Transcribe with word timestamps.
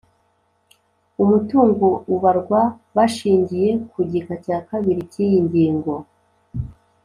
Umutungo 1.23 1.87
ubarwa 2.15 2.61
bashingiye 2.95 3.69
ku 3.91 3.99
gika 4.11 4.33
cya 4.45 4.57
kabiri 4.69 5.01
cy 5.11 5.17
‘yi 5.29 5.37
ngingo 5.45 5.93